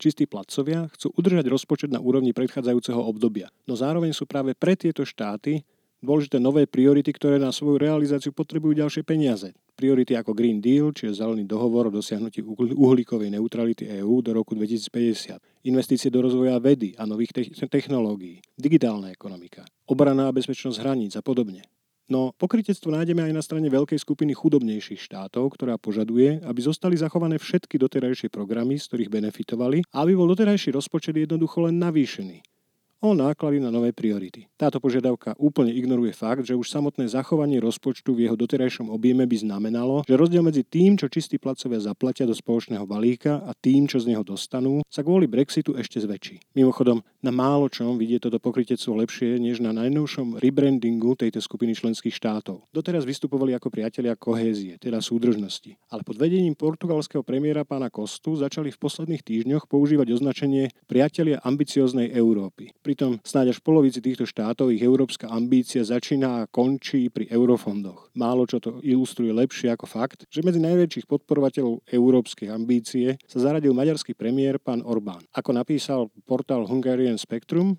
Čistí 0.00 0.24
placovia 0.24 0.88
chcú 0.96 1.12
udržať 1.12 1.44
rozpočet 1.52 1.92
na 1.92 2.00
úrovni 2.00 2.32
predchádzajúceho 2.32 3.04
obdobia, 3.04 3.52
no 3.68 3.76
zároveň 3.76 4.16
sú 4.16 4.24
práve 4.24 4.56
pre 4.56 4.72
tieto 4.72 5.04
štáty 5.04 5.60
dôležité 6.00 6.40
nové 6.40 6.64
priority, 6.64 7.12
ktoré 7.12 7.36
na 7.36 7.52
svoju 7.52 7.76
realizáciu 7.76 8.32
potrebujú 8.32 8.80
ďalšie 8.80 9.04
peniaze. 9.04 9.52
Priority 9.76 10.16
ako 10.16 10.32
Green 10.32 10.60
Deal, 10.60 10.92
čiže 10.96 11.20
zelený 11.20 11.44
dohovor 11.44 11.88
o 11.88 11.92
dosiahnutí 11.92 12.40
uhlíkovej 12.72 13.28
neutrality 13.32 13.88
EÚ 14.00 14.24
do 14.24 14.32
roku 14.32 14.56
2050, 14.56 15.68
investície 15.68 16.08
do 16.08 16.24
rozvoja 16.24 16.56
vedy 16.56 16.96
a 16.96 17.04
nových 17.04 17.52
technológií, 17.68 18.40
digitálna 18.56 19.12
ekonomika, 19.12 19.68
obrana 19.84 20.28
a 20.28 20.36
bezpečnosť 20.36 20.80
hraníc 20.80 21.12
a 21.16 21.22
podobne. 21.24 21.64
No 22.10 22.34
pokrytectvo 22.34 22.90
nájdeme 22.90 23.30
aj 23.30 23.32
na 23.38 23.38
strane 23.38 23.70
veľkej 23.70 24.02
skupiny 24.02 24.34
chudobnejších 24.34 24.98
štátov, 24.98 25.54
ktorá 25.54 25.78
požaduje, 25.78 26.42
aby 26.42 26.58
zostali 26.58 26.98
zachované 26.98 27.38
všetky 27.38 27.78
doterajšie 27.78 28.34
programy, 28.34 28.82
z 28.82 28.90
ktorých 28.90 29.14
benefitovali, 29.14 29.86
a 29.94 30.02
aby 30.02 30.18
bol 30.18 30.26
doterajší 30.26 30.74
rozpočet 30.74 31.14
jednoducho 31.14 31.70
len 31.70 31.78
navýšený 31.78 32.42
o 33.00 33.16
náklady 33.16 33.64
na 33.64 33.72
nové 33.72 33.96
priority. 33.96 34.44
Táto 34.60 34.76
požiadavka 34.76 35.32
úplne 35.40 35.72
ignoruje 35.72 36.12
fakt, 36.12 36.44
že 36.44 36.52
už 36.52 36.68
samotné 36.68 37.08
zachovanie 37.08 37.56
rozpočtu 37.56 38.12
v 38.12 38.28
jeho 38.28 38.36
doterajšom 38.36 38.92
objeme 38.92 39.24
by 39.24 39.36
znamenalo, 39.40 40.04
že 40.04 40.20
rozdiel 40.20 40.44
medzi 40.44 40.68
tým, 40.68 41.00
čo 41.00 41.08
čistí 41.08 41.40
placovia 41.40 41.80
zaplatia 41.80 42.28
do 42.28 42.36
spoločného 42.36 42.84
balíka 42.84 43.40
a 43.40 43.56
tým, 43.56 43.88
čo 43.88 43.96
z 44.04 44.12
neho 44.12 44.20
dostanú, 44.20 44.84
sa 44.92 45.00
kvôli 45.00 45.24
Brexitu 45.24 45.72
ešte 45.80 45.96
zväčší. 46.04 46.52
Mimochodom, 46.52 47.00
na 47.20 47.32
málo 47.32 47.68
čom 47.68 48.00
vidie 48.00 48.16
toto 48.16 48.40
pokrytectvo 48.40 48.96
lepšie, 49.00 49.36
než 49.40 49.60
na 49.60 49.72
najnovšom 49.76 50.40
rebrandingu 50.40 51.16
tejto 51.16 51.40
skupiny 51.40 51.76
členských 51.76 52.12
štátov. 52.12 52.68
Doteraz 52.72 53.04
vystupovali 53.08 53.56
ako 53.56 53.72
priatelia 53.72 54.16
kohézie, 54.16 54.80
teda 54.80 55.00
súdržnosti. 55.00 55.76
Ale 55.92 56.04
pod 56.04 56.16
vedením 56.16 56.56
portugalského 56.56 57.24
premiéra 57.24 57.64
pána 57.64 57.88
Kostu 57.88 58.36
začali 58.36 58.72
v 58.72 58.80
posledných 58.80 59.24
týždňoch 59.24 59.68
používať 59.68 60.12
označenie 60.16 60.72
priatelia 60.88 61.40
ambicioznej 61.44 62.12
Európy. 62.12 62.72
Pritom 62.84 63.20
snáď 63.24 63.56
až 63.56 63.60
v 63.60 63.66
polovici 63.68 64.00
týchto 64.00 64.24
štátov 64.24 64.72
ich 64.72 64.82
európska 64.84 65.28
ambícia 65.28 65.84
začína 65.84 66.44
a 66.44 66.48
končí 66.48 67.08
pri 67.12 67.28
eurofondoch. 67.28 68.12
Málo 68.16 68.44
čo 68.44 68.58
to 68.60 68.82
ilustruje 68.84 69.30
lepšie 69.30 69.72
ako 69.72 69.86
fakt, 69.86 70.26
že 70.28 70.44
medzi 70.44 70.58
najväčších 70.60 71.06
podporovateľov 71.06 71.86
európskej 71.88 72.50
ambície 72.50 73.16
sa 73.26 73.38
zaradil 73.38 73.72
maďarský 73.72 74.12
premiér 74.18 74.58
pán 74.58 74.82
Orbán. 74.82 75.22
Ako 75.32 75.54
napísal 75.54 76.10
portál 76.26 76.66
Hungarian 76.66 77.09
Spectrum, 77.18 77.78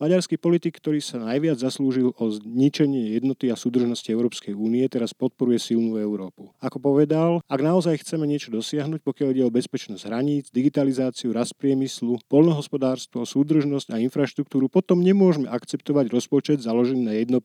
Maďarský 0.00 0.40
politik, 0.40 0.80
ktorý 0.80 0.96
sa 1.04 1.20
najviac 1.20 1.60
zaslúžil 1.60 2.16
o 2.16 2.24
zničenie 2.32 3.20
jednoty 3.20 3.52
a 3.52 3.56
súdržnosti 3.60 4.08
Európskej 4.08 4.56
únie, 4.56 4.88
teraz 4.88 5.12
podporuje 5.12 5.60
silnú 5.60 6.00
Európu. 6.00 6.56
Ako 6.56 6.80
povedal, 6.80 7.44
ak 7.44 7.60
naozaj 7.60 8.00
chceme 8.00 8.24
niečo 8.24 8.48
dosiahnuť, 8.48 9.04
pokiaľ 9.04 9.28
ide 9.36 9.44
o 9.44 9.52
bezpečnosť 9.52 10.08
hraníc, 10.08 10.48
digitalizáciu, 10.56 11.36
rast 11.36 11.52
priemyslu, 11.60 12.16
polnohospodárstvo, 12.32 13.28
súdržnosť 13.28 13.92
a 13.92 14.00
infraštruktúru, 14.00 14.72
potom 14.72 15.04
nemôžeme 15.04 15.52
akceptovať 15.52 16.08
rozpočet 16.08 16.64
založený 16.64 17.04
na 17.04 17.12
1% 17.20 17.36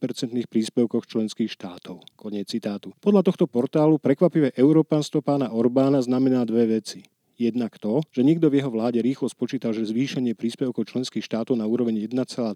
príspevkoch 0.48 1.12
členských 1.12 1.52
štátov. 1.52 2.08
Koniec 2.16 2.56
citátu. 2.56 2.96
Podľa 3.04 3.28
tohto 3.28 3.52
portálu 3.52 4.00
prekvapivé 4.00 4.56
európanstvo 4.56 5.20
pána 5.20 5.52
Orbána 5.52 6.00
znamená 6.00 6.48
dve 6.48 6.80
veci. 6.80 7.04
Jednak 7.36 7.76
to, 7.84 8.00
že 8.16 8.24
nikto 8.24 8.48
v 8.48 8.64
jeho 8.64 8.72
vláde 8.72 9.04
rýchlo 9.04 9.28
spočítal, 9.28 9.76
že 9.76 9.84
zvýšenie 9.84 10.40
príspevkov 10.40 10.88
členských 10.88 11.20
štátov 11.20 11.60
na 11.60 11.68
úroveň 11.68 12.08
1,3% 12.08 12.56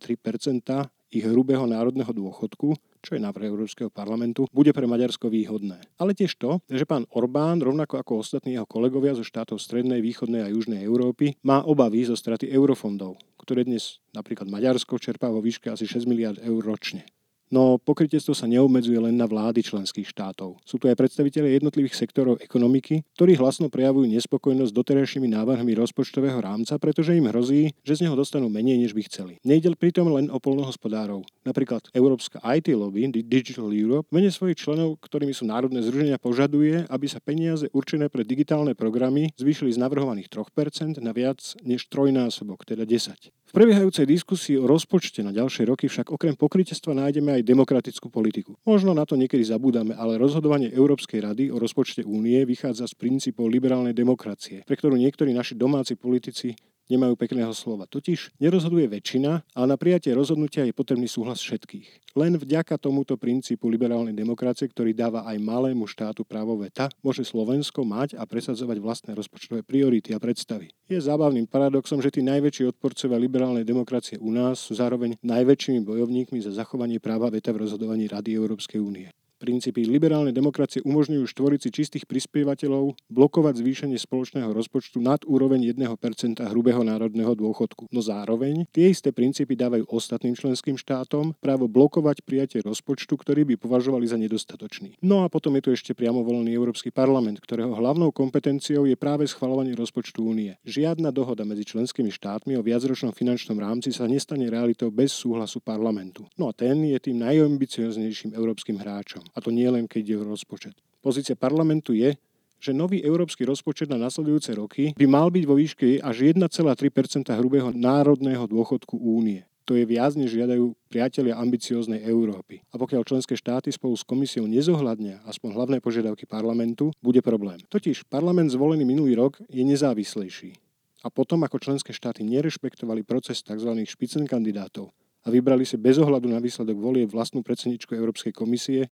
ich 1.10 1.26
hrubého 1.26 1.66
národného 1.66 2.08
dôchodku, 2.14 2.78
čo 3.02 3.12
je 3.18 3.20
návrh 3.20 3.50
Európskeho 3.50 3.92
parlamentu, 3.92 4.46
bude 4.54 4.72
pre 4.72 4.86
Maďarsko 4.88 5.28
výhodné. 5.28 5.82
Ale 5.98 6.16
tiež 6.16 6.38
to, 6.38 6.64
že 6.70 6.86
pán 6.88 7.04
Orbán, 7.12 7.60
rovnako 7.60 8.00
ako 8.00 8.24
ostatní 8.24 8.56
jeho 8.56 8.70
kolegovia 8.70 9.18
zo 9.18 9.26
štátov 9.26 9.60
Strednej, 9.60 10.00
Východnej 10.00 10.46
a 10.46 10.54
Južnej 10.54 10.86
Európy, 10.86 11.36
má 11.44 11.66
obavy 11.66 12.06
zo 12.06 12.16
straty 12.16 12.48
eurofondov, 12.48 13.20
ktoré 13.42 13.66
dnes 13.66 14.00
napríklad 14.16 14.48
Maďarsko 14.48 14.96
čerpá 15.02 15.28
vo 15.28 15.44
výške 15.44 15.74
asi 15.74 15.90
6 15.90 16.08
miliard 16.08 16.40
eur 16.40 16.62
ročne. 16.62 17.04
No 17.50 17.82
pokrytectvo 17.82 18.38
sa 18.38 18.46
neobmedzuje 18.46 19.02
len 19.02 19.18
na 19.18 19.26
vlády 19.26 19.66
členských 19.66 20.06
štátov. 20.06 20.62
Sú 20.62 20.78
tu 20.78 20.86
aj 20.86 20.94
predstavitelia 20.94 21.58
jednotlivých 21.58 21.98
sektorov 21.98 22.38
ekonomiky, 22.38 23.02
ktorí 23.18 23.34
hlasno 23.42 23.74
prejavujú 23.74 24.06
nespokojnosť 24.06 24.70
doterajšími 24.70 25.34
návrhmi 25.34 25.74
rozpočtového 25.74 26.38
rámca, 26.38 26.78
pretože 26.78 27.18
im 27.18 27.26
hrozí, 27.26 27.74
že 27.82 27.98
z 27.98 28.06
neho 28.06 28.14
dostanú 28.14 28.54
menej, 28.54 28.78
než 28.78 28.94
by 28.94 29.02
chceli. 29.10 29.34
Nejde 29.42 29.74
pritom 29.74 30.14
len 30.14 30.30
o 30.30 30.38
polnohospodárov. 30.38 31.26
Napríklad 31.42 31.90
Európska 31.98 32.38
IT 32.46 32.70
lobby, 32.70 33.10
Digital 33.10 33.74
Europe, 33.74 34.06
mene 34.14 34.30
svojich 34.30 34.62
členov, 34.62 35.02
ktorými 35.02 35.34
sú 35.34 35.50
národné 35.50 35.82
združenia, 35.82 36.22
požaduje, 36.22 36.86
aby 36.86 37.06
sa 37.10 37.18
peniaze 37.18 37.66
určené 37.74 38.14
pre 38.14 38.22
digitálne 38.22 38.78
programy 38.78 39.34
zvýšili 39.42 39.74
z 39.74 39.82
navrhovaných 39.82 40.30
3% 40.30 41.02
na 41.02 41.12
viac 41.18 41.42
než 41.66 41.90
trojnásobok, 41.90 42.62
teda 42.70 42.86
10. 42.86 43.34
V 43.49 43.49
prebiehajúcej 43.52 44.06
diskusii 44.06 44.56
o 44.60 44.70
rozpočte 44.70 45.26
na 45.26 45.34
ďalšie 45.34 45.70
roky 45.70 45.90
však 45.90 46.14
okrem 46.14 46.34
pokrytectva 46.38 46.94
nájdeme 46.96 47.40
aj 47.40 47.48
demokratickú 47.48 48.08
politiku. 48.14 48.56
Možno 48.64 48.94
na 48.94 49.04
to 49.04 49.18
niekedy 49.18 49.42
zabúdame, 49.46 49.98
ale 49.98 50.22
rozhodovanie 50.22 50.70
Európskej 50.72 51.20
rady 51.24 51.44
o 51.50 51.58
rozpočte 51.58 52.06
únie 52.06 52.42
vychádza 52.46 52.90
z 52.90 52.94
princípov 52.96 53.50
liberálnej 53.50 53.94
demokracie, 53.94 54.64
pre 54.64 54.76
ktorú 54.78 54.96
niektorí 54.96 55.34
naši 55.34 55.58
domáci 55.58 55.98
politici 56.00 56.56
nemajú 56.90 57.14
pekného 57.14 57.54
slova. 57.54 57.86
Totiž 57.86 58.36
nerozhoduje 58.42 58.90
väčšina, 58.90 59.46
ale 59.54 59.66
na 59.70 59.78
prijatie 59.78 60.12
rozhodnutia 60.12 60.66
je 60.66 60.74
potrebný 60.74 61.06
súhlas 61.06 61.40
všetkých. 61.40 62.18
Len 62.18 62.36
vďaka 62.36 62.82
tomuto 62.82 63.14
princípu 63.16 63.70
liberálnej 63.70 64.18
demokracie, 64.18 64.66
ktorý 64.66 64.98
dáva 64.98 65.24
aj 65.30 65.38
malému 65.38 65.86
štátu 65.86 66.26
právo 66.26 66.58
veta, 66.58 66.90
môže 67.06 67.22
Slovensko 67.22 67.86
mať 67.86 68.18
a 68.18 68.26
presadzovať 68.26 68.78
vlastné 68.82 69.12
rozpočtové 69.14 69.62
priority 69.62 70.18
a 70.18 70.20
predstavy. 70.20 70.74
Je 70.90 70.98
zábavným 70.98 71.46
paradoxom, 71.46 72.02
že 72.02 72.10
tí 72.10 72.26
najväčší 72.26 72.74
odporcovia 72.74 73.22
liberálnej 73.22 73.62
demokracie 73.62 74.18
u 74.18 74.34
nás 74.34 74.58
sú 74.58 74.74
zároveň 74.74 75.22
najväčšími 75.22 75.86
bojovníkmi 75.86 76.42
za 76.42 76.50
zachovanie 76.50 76.98
práva 76.98 77.30
veta 77.30 77.54
v 77.54 77.70
rozhodovaní 77.70 78.10
Rady 78.10 78.34
Európskej 78.34 78.82
únie. 78.82 79.14
Princípy 79.40 79.88
liberálnej 79.88 80.36
demokracie 80.36 80.84
umožňujú 80.84 81.24
štvorici 81.24 81.72
čistých 81.72 82.04
prispievateľov 82.04 83.00
blokovať 83.08 83.64
zvýšenie 83.64 83.96
spoločného 83.96 84.52
rozpočtu 84.52 85.00
nad 85.00 85.24
úroveň 85.24 85.72
1% 85.72 86.44
hrubého 86.44 86.84
národného 86.84 87.32
dôchodku. 87.40 87.88
No 87.96 88.04
zároveň 88.04 88.68
tie 88.76 88.92
isté 88.92 89.16
princípy 89.16 89.56
dávajú 89.56 89.88
ostatným 89.88 90.36
členským 90.36 90.76
štátom 90.76 91.40
právo 91.40 91.72
blokovať 91.72 92.28
prijatie 92.28 92.60
rozpočtu, 92.60 93.16
ktorý 93.16 93.48
by 93.48 93.56
považovali 93.56 94.04
za 94.12 94.20
nedostatočný. 94.20 95.00
No 95.00 95.24
a 95.24 95.32
potom 95.32 95.56
je 95.56 95.64
tu 95.64 95.70
ešte 95.72 95.96
priamo 95.96 96.20
volený 96.20 96.52
Európsky 96.52 96.92
parlament, 96.92 97.40
ktorého 97.40 97.72
hlavnou 97.72 98.12
kompetenciou 98.12 98.84
je 98.84 99.00
práve 99.00 99.24
schvalovanie 99.24 99.72
rozpočtu 99.72 100.20
únie. 100.20 100.60
Žiadna 100.68 101.16
dohoda 101.16 101.48
medzi 101.48 101.64
členskými 101.64 102.12
štátmi 102.12 102.60
o 102.60 102.66
viacročnom 102.66 103.16
finančnom 103.16 103.56
rámci 103.56 103.96
sa 103.96 104.04
nestane 104.04 104.52
realitou 104.52 104.92
bez 104.92 105.16
súhlasu 105.16 105.64
parlamentu. 105.64 106.28
No 106.36 106.52
a 106.52 106.54
ten 106.54 106.84
je 106.84 107.00
tým 107.00 107.24
najambicioznejším 107.24 108.36
európskym 108.36 108.76
hráčom. 108.84 109.29
A 109.34 109.38
to 109.40 109.50
nie 109.50 109.68
len, 109.70 109.86
keď 109.86 110.22
o 110.22 110.34
rozpočet. 110.34 110.78
Pozícia 111.00 111.38
parlamentu 111.38 111.96
je, 111.96 112.16
že 112.60 112.76
nový 112.76 113.00
európsky 113.00 113.48
rozpočet 113.48 113.88
na 113.88 113.96
nasledujúce 113.96 114.52
roky 114.52 114.92
by 115.00 115.06
mal 115.08 115.32
byť 115.32 115.44
vo 115.48 115.56
výške 115.56 116.04
až 116.04 116.36
1,3% 116.36 117.32
hrubého 117.40 117.72
národného 117.72 118.44
dôchodku 118.46 119.00
únie. 119.00 119.48
To 119.64 119.78
je 119.78 119.86
viac, 119.86 120.18
než 120.18 120.34
žiadajú 120.34 120.74
priatelia 120.90 121.38
ambicióznej 121.38 122.02
Európy. 122.02 122.66
A 122.74 122.82
pokiaľ 122.82 123.06
členské 123.06 123.38
štáty 123.38 123.70
spolu 123.70 123.94
s 123.94 124.02
komisiou 124.02 124.50
nezohľadnia 124.50 125.22
aspoň 125.30 125.50
hlavné 125.54 125.78
požiadavky 125.78 126.26
parlamentu, 126.26 126.90
bude 127.06 127.22
problém. 127.22 127.62
Totiž 127.70 128.10
parlament 128.10 128.50
zvolený 128.50 128.82
minulý 128.82 129.14
rok 129.14 129.38
je 129.46 129.62
nezávislejší. 129.62 130.58
A 131.06 131.14
potom, 131.14 131.46
ako 131.46 131.62
členské 131.62 131.94
štáty 131.94 132.26
nerešpektovali 132.26 133.06
proces 133.06 133.46
tzv. 133.46 133.72
špicen 133.86 134.26
kandidátov, 134.26 134.90
a 135.20 135.28
vybrali 135.28 135.68
si 135.68 135.76
bez 135.76 136.00
ohľadu 136.00 136.32
na 136.32 136.40
výsledok 136.40 136.80
volie 136.80 137.04
vlastnú 137.04 137.44
predsedničku 137.44 137.92
Európskej 137.92 138.32
komisie, 138.32 138.88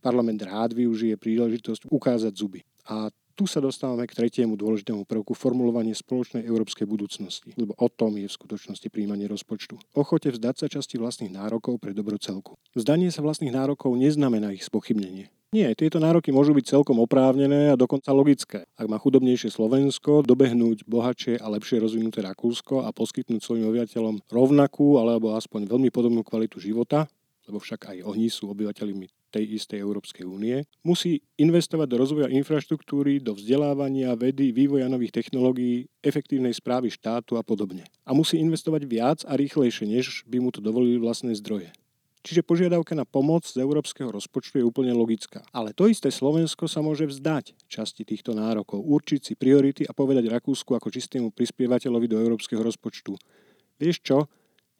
parlament 0.00 0.40
rád 0.42 0.74
využije 0.74 1.18
príležitosť 1.18 1.90
ukázať 1.90 2.32
zuby. 2.34 2.62
A 2.88 3.12
tu 3.38 3.46
sa 3.46 3.62
dostávame 3.62 4.02
k 4.10 4.18
tretiemu 4.18 4.58
dôležitému 4.58 5.06
prvku 5.06 5.30
formulovanie 5.30 5.94
spoločnej 5.94 6.42
európskej 6.42 6.90
budúcnosti, 6.90 7.54
lebo 7.54 7.70
o 7.78 7.86
tom 7.86 8.18
je 8.18 8.26
v 8.26 8.34
skutočnosti 8.34 8.90
príjmanie 8.90 9.30
rozpočtu. 9.30 9.78
Ochote 9.94 10.34
vzdať 10.34 10.54
sa 10.58 10.66
časti 10.66 10.98
vlastných 10.98 11.30
nárokov 11.30 11.78
pre 11.78 11.94
dobro 11.94 12.18
celku. 12.18 12.58
Vzdanie 12.74 13.14
sa 13.14 13.22
vlastných 13.22 13.54
nárokov 13.54 13.94
neznamená 13.94 14.50
ich 14.50 14.66
spochybnenie. 14.66 15.30
Nie, 15.54 15.72
tieto 15.78 16.02
nároky 16.02 16.34
môžu 16.34 16.52
byť 16.52 16.76
celkom 16.76 16.98
oprávnené 17.00 17.72
a 17.72 17.78
dokonca 17.78 18.10
logické. 18.10 18.66
Ak 18.74 18.90
má 18.90 18.98
chudobnejšie 18.98 19.54
Slovensko 19.54 20.26
dobehnúť 20.26 20.84
bohatšie 20.84 21.38
a 21.40 21.46
lepšie 21.48 21.78
rozvinuté 21.80 22.20
Rakúsko 22.20 22.84
a 22.84 22.92
poskytnúť 22.92 23.40
svojim 23.40 23.70
obyvateľom 23.70 24.28
rovnakú 24.28 25.00
alebo 25.00 25.38
aspoň 25.38 25.70
veľmi 25.70 25.88
podobnú 25.94 26.20
kvalitu 26.20 26.60
života, 26.60 27.08
lebo 27.48 27.62
však 27.62 27.96
aj 27.96 27.96
oni 28.04 28.28
sú 28.28 28.52
obyvateľmi 28.52 29.17
tej 29.28 29.60
istej 29.60 29.84
Európskej 29.84 30.24
únie, 30.24 30.64
musí 30.80 31.20
investovať 31.36 31.86
do 31.88 31.96
rozvoja 32.00 32.28
infraštruktúry, 32.32 33.20
do 33.20 33.36
vzdelávania, 33.36 34.16
vedy, 34.16 34.50
vývoja 34.50 34.88
nových 34.88 35.14
technológií, 35.20 35.86
efektívnej 36.00 36.56
správy 36.56 36.88
štátu 36.88 37.36
a 37.36 37.44
podobne. 37.44 37.84
A 38.08 38.16
musí 38.16 38.40
investovať 38.40 38.82
viac 38.88 39.18
a 39.28 39.36
rýchlejšie, 39.36 39.84
než 39.88 40.24
by 40.24 40.40
mu 40.40 40.48
to 40.48 40.64
dovolili 40.64 40.96
vlastné 40.96 41.36
zdroje. 41.36 41.70
Čiže 42.28 42.44
požiadavka 42.44 42.92
na 42.98 43.06
pomoc 43.06 43.46
z 43.46 43.62
európskeho 43.62 44.10
rozpočtu 44.10 44.60
je 44.60 44.66
úplne 44.66 44.90
logická. 44.92 45.46
Ale 45.54 45.70
to 45.72 45.86
isté 45.86 46.10
Slovensko 46.10 46.66
sa 46.66 46.82
môže 46.82 47.06
vzdať 47.06 47.54
časti 47.70 48.02
týchto 48.04 48.34
nárokov, 48.34 48.82
určiť 48.82 49.20
si 49.22 49.32
priority 49.38 49.86
a 49.86 49.94
povedať 49.94 50.26
Rakúsku 50.26 50.74
ako 50.74 50.92
čistému 50.92 51.30
prispievateľovi 51.32 52.06
do 52.10 52.20
európskeho 52.20 52.60
rozpočtu. 52.60 53.14
Vieš 53.78 54.02
čo? 54.02 54.26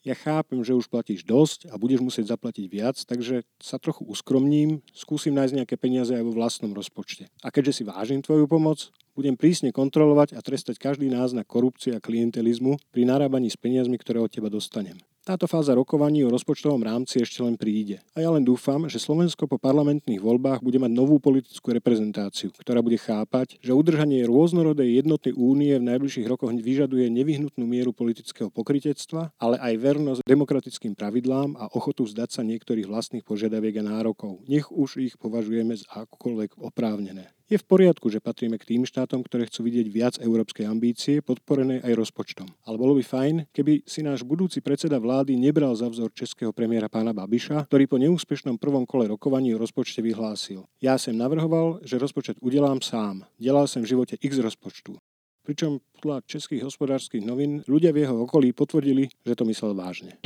Ja 0.07 0.15
chápem, 0.15 0.63
že 0.63 0.79
už 0.79 0.87
platíš 0.87 1.27
dosť 1.27 1.69
a 1.69 1.75
budeš 1.75 2.01
musieť 2.01 2.33
zaplatiť 2.33 2.65
viac, 2.71 2.97
takže 3.03 3.43
sa 3.59 3.83
trochu 3.83 4.07
uskromním, 4.07 4.81
skúsim 4.95 5.35
nájsť 5.35 5.55
nejaké 5.59 5.75
peniaze 5.75 6.15
aj 6.15 6.23
vo 6.23 6.33
vlastnom 6.33 6.71
rozpočte. 6.71 7.27
A 7.43 7.51
keďže 7.51 7.83
si 7.83 7.83
vážim 7.83 8.23
tvoju 8.23 8.47
pomoc, 8.47 8.95
budem 9.19 9.35
prísne 9.35 9.75
kontrolovať 9.75 10.39
a 10.39 10.41
trestať 10.41 10.79
každý 10.79 11.11
náznak 11.11 11.51
korupcie 11.51 11.99
a 11.99 12.03
klientelizmu 12.03 12.79
pri 12.95 13.03
narábaní 13.03 13.51
s 13.51 13.59
peniazmi, 13.59 13.99
ktoré 13.99 14.23
od 14.23 14.31
teba 14.31 14.47
dostanem. 14.47 15.03
Táto 15.29 15.45
fáza 15.45 15.77
rokovaní 15.77 16.25
o 16.25 16.33
rozpočtovom 16.33 16.81
rámci 16.81 17.21
ešte 17.21 17.45
len 17.45 17.61
príde. 17.61 18.01
A 18.17 18.25
ja 18.25 18.33
len 18.33 18.41
dúfam, 18.41 18.89
že 18.89 18.97
Slovensko 18.97 19.45
po 19.45 19.61
parlamentných 19.61 20.25
voľbách 20.25 20.65
bude 20.65 20.81
mať 20.81 20.89
novú 20.89 21.21
politickú 21.21 21.77
reprezentáciu, 21.77 22.49
ktorá 22.57 22.81
bude 22.81 22.97
chápať, 22.97 23.61
že 23.61 23.77
udržanie 23.77 24.25
rôznorodej 24.25 25.05
jednotnej 25.05 25.37
únie 25.37 25.77
v 25.77 25.85
najbližších 25.85 26.25
rokoch 26.33 26.49
vyžaduje 26.49 27.13
nevyhnutnú 27.13 27.69
mieru 27.69 27.93
politického 27.93 28.49
pokritectva, 28.49 29.37
ale 29.37 29.61
aj 29.61 29.75
vernosť 29.77 30.21
demokratickým 30.25 30.97
pravidlám 30.97 31.61
a 31.61 31.69
ochotu 31.77 32.09
vzdať 32.09 32.33
sa 32.33 32.41
niektorých 32.49 32.89
vlastných 32.89 33.29
požiadaviek 33.29 33.85
a 33.85 34.01
nárokov. 34.01 34.41
Nech 34.49 34.73
už 34.73 35.13
ich 35.13 35.21
považujeme 35.21 35.77
za 35.77 36.09
akokoľvek 36.09 36.57
oprávnené. 36.57 37.37
Je 37.49 37.57
v 37.57 37.65
poriadku, 37.65 38.13
že 38.13 38.21
patríme 38.21 38.61
k 38.61 38.77
tým 38.77 38.85
štátom, 38.85 39.25
ktoré 39.25 39.49
chcú 39.49 39.65
vidieť 39.65 39.89
viac 39.89 40.15
európskej 40.21 40.69
ambície, 40.69 41.25
podporené 41.25 41.81
aj 41.81 41.97
rozpočtom. 41.97 42.45
Ale 42.69 42.77
bolo 42.77 42.93
by 42.93 43.01
fajn, 43.01 43.35
keby 43.57 43.89
si 43.89 44.05
náš 44.05 44.21
budúci 44.21 44.61
predseda 44.61 45.01
vlády 45.01 45.33
nebral 45.33 45.73
za 45.73 45.89
vzor 45.89 46.13
českého 46.13 46.53
premiéra 46.53 46.93
pána 46.93 47.17
Babiša, 47.17 47.65
ktorý 47.73 47.89
po 47.89 47.97
neúspešnom 47.97 48.61
prvom 48.61 48.85
kole 48.85 49.09
rokovaní 49.09 49.57
o 49.57 49.61
rozpočte 49.65 50.05
vyhlásil. 50.05 50.69
Ja 50.85 51.01
som 51.01 51.17
navrhoval, 51.17 51.81
že 51.89 51.97
rozpočet 51.97 52.37
udelám 52.45 52.85
sám. 52.85 53.25
Delal 53.41 53.65
som 53.65 53.81
v 53.81 53.97
živote 53.97 54.21
x 54.21 54.45
rozpočtu. 54.45 55.01
Pričom 55.49 55.81
podľa 55.97 56.29
českých 56.29 56.69
hospodárskych 56.69 57.25
novín 57.25 57.65
ľudia 57.65 57.97
v 57.97 58.05
jeho 58.05 58.29
okolí 58.29 58.53
potvrdili, 58.53 59.09
že 59.25 59.33
to 59.33 59.49
myslel 59.49 59.73
vážne. 59.73 60.21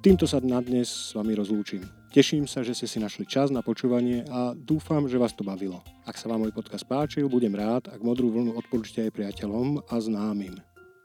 Týmto 0.00 0.24
sa 0.24 0.40
na 0.40 0.64
dnes 0.64 0.88
s 0.88 1.12
vami 1.12 1.36
rozlúčim. 1.36 1.84
Teším 2.08 2.48
sa, 2.48 2.64
že 2.64 2.72
ste 2.72 2.88
si 2.88 2.96
našli 2.96 3.28
čas 3.28 3.52
na 3.52 3.60
počúvanie 3.60 4.24
a 4.32 4.56
dúfam, 4.56 5.04
že 5.04 5.20
vás 5.20 5.36
to 5.36 5.44
bavilo. 5.44 5.84
Ak 6.08 6.16
sa 6.16 6.24
vám 6.24 6.40
môj 6.40 6.56
podcast 6.56 6.88
páčil, 6.88 7.28
budem 7.28 7.52
rád, 7.52 7.92
ak 7.92 8.00
modrú 8.00 8.32
vlnu 8.32 8.56
odporúčite 8.56 9.04
aj 9.04 9.12
priateľom 9.12 9.84
a 9.92 10.00
známym. 10.00 10.56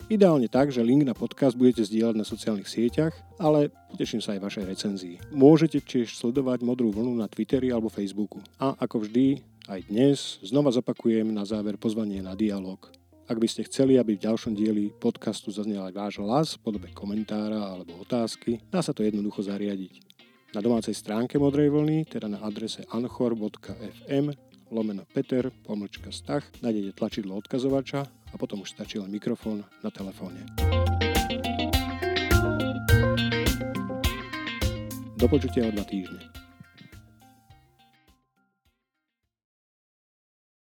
Ideálne 0.08 0.48
tak, 0.48 0.72
že 0.72 0.80
link 0.80 1.04
na 1.04 1.12
podcast 1.12 1.60
budete 1.60 1.84
zdieľať 1.84 2.16
na 2.16 2.24
sociálnych 2.24 2.72
sieťach, 2.72 3.12
ale 3.36 3.68
poteším 3.92 4.24
sa 4.24 4.40
aj 4.40 4.48
vašej 4.48 4.64
recenzii. 4.64 5.16
Môžete 5.36 5.84
tiež 5.84 6.16
sledovať 6.16 6.64
modrú 6.64 6.96
vlnu 6.96 7.20
na 7.20 7.28
Twitteri 7.28 7.76
alebo 7.76 7.92
Facebooku. 7.92 8.40
A 8.64 8.80
ako 8.80 9.04
vždy, 9.04 9.44
aj 9.68 9.92
dnes 9.92 10.40
znova 10.40 10.72
zopakujem 10.72 11.36
na 11.36 11.44
záver 11.44 11.76
pozvanie 11.76 12.24
na 12.24 12.32
dialog. 12.32 12.80
Ak 13.26 13.42
by 13.42 13.48
ste 13.50 13.66
chceli, 13.66 13.98
aby 13.98 14.14
v 14.14 14.22
ďalšom 14.22 14.54
dieli 14.54 14.94
podcastu 14.94 15.50
zaznel 15.50 15.82
aj 15.90 15.94
váš 15.98 16.14
hlas 16.22 16.48
v 16.54 16.62
podobe 16.62 16.94
komentára 16.94 17.58
alebo 17.58 17.98
otázky, 17.98 18.62
dá 18.70 18.86
sa 18.86 18.94
to 18.94 19.02
jednoducho 19.02 19.42
zariadiť. 19.42 20.06
Na 20.54 20.62
domácej 20.62 20.94
stránke 20.94 21.42
Modrej 21.42 21.74
vlny, 21.74 22.06
teda 22.06 22.30
na 22.30 22.38
adrese 22.46 22.86
anchor.fm 22.94 24.30
lomeno 24.70 25.10
Peter, 25.10 25.50
pomlčka 25.66 26.14
stach, 26.14 26.46
nájdete 26.62 26.94
tlačidlo 26.94 27.34
odkazovača 27.42 28.06
a 28.06 28.36
potom 28.38 28.62
už 28.62 28.78
stačí 28.78 29.02
len 29.02 29.10
mikrofón 29.10 29.66
na 29.82 29.90
telefóne. 29.90 30.46
Do 35.18 35.26
počutia 35.26 35.66
o 35.66 35.74
dva 35.74 35.82
týždne. 35.82 36.45